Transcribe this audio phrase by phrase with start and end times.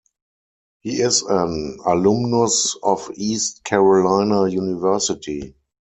[0.79, 5.53] He is an alumnus of East Carolina University.